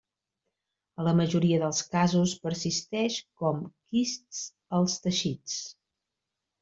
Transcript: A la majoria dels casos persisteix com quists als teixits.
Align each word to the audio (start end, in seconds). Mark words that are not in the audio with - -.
A 1.01 1.03
la 1.07 1.11
majoria 1.19 1.59
dels 1.63 1.81
casos 1.91 2.33
persisteix 2.47 3.19
com 3.43 3.61
quists 3.69 4.41
als 4.79 4.97
teixits. 5.05 5.59